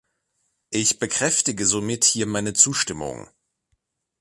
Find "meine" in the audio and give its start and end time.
2.25-2.53